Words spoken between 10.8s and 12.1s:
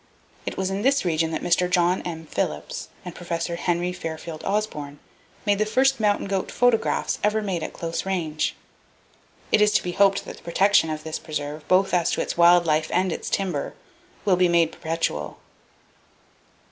of this preserve, both as